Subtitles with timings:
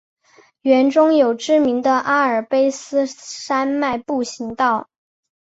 [0.61, 4.89] 园中有知名的阿尔卑斯山脉步行道。